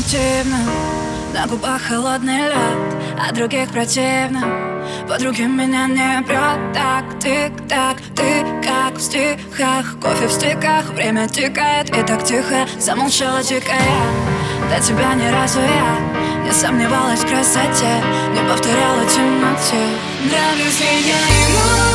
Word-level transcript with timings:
Примитивно 0.00 0.58
На 1.34 1.46
губах 1.46 1.82
холодный 1.82 2.48
лед 2.48 2.96
А 3.18 3.32
других 3.32 3.68
противно. 3.70 4.40
Подруги 5.08 5.42
меня 5.42 5.86
не 5.88 6.22
прет 6.22 6.72
Так, 6.72 7.18
тик-так, 7.20 7.98
ты 8.16 8.44
как 8.62 8.96
в 8.96 9.02
стихах. 9.02 9.98
Кофе 10.00 10.26
в 10.26 10.32
стиках, 10.32 10.86
время 10.94 11.28
тикает 11.28 11.90
И 11.90 12.02
так 12.02 12.24
тихо 12.24 12.66
замолчала 12.78 13.42
дикая. 13.42 13.80
До 14.70 14.82
тебя 14.82 15.12
ни 15.14 15.28
разу 15.28 15.60
я 15.60 16.44
Не 16.44 16.52
сомневалась 16.52 17.20
в 17.20 17.28
красоте 17.28 18.02
Не 18.32 18.48
повторяла 18.48 19.04
темноте. 19.04 19.84
Нравлюсь 20.24 20.80
ли 20.80 21.08
я 21.08 21.18
ему? 21.18 21.89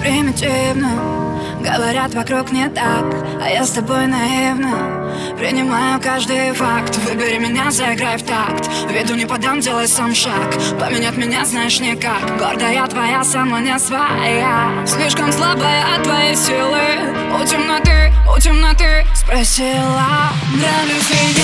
Примитивно 0.00 1.20
Говорят 1.60 2.14
вокруг 2.14 2.52
не 2.52 2.68
так 2.70 3.04
А 3.42 3.48
я 3.48 3.64
с 3.64 3.70
тобой 3.70 4.06
наивно. 4.06 5.00
Принимаю 5.38 6.00
каждый 6.00 6.52
факт 6.52 6.96
Выбери 6.98 7.38
меня, 7.38 7.70
заиграй 7.70 8.16
в 8.16 8.22
такт. 8.22 8.68
Виду 8.90 9.14
не 9.14 9.26
подам, 9.26 9.60
делай 9.60 9.86
сам 9.86 10.14
шаг 10.14 10.54
Поменять 10.78 11.16
меня 11.16 11.44
знаешь 11.44 11.80
никак. 11.80 12.38
Гордая 12.38 12.86
твоя, 12.86 13.22
сама 13.24 13.60
не 13.60 13.78
своя. 13.78 14.84
Слишком 14.86 15.30
слабая 15.32 15.96
от 15.96 16.02
твоей 16.02 16.34
силы. 16.34 16.80
У 17.38 17.44
темноты, 17.44 18.12
у 18.34 18.38
темноты 18.40 19.06
Спросила 19.14 20.30
Нравлюсь 20.54 21.10
ли 21.10 21.39